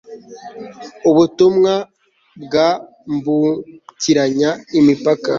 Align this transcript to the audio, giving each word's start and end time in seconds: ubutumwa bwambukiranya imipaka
ubutumwa 1.09 1.73
bwambukiranya 2.43 4.49
imipaka 4.79 5.29